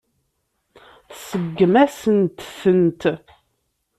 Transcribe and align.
Tseggem-asent-tent. 1.11 3.03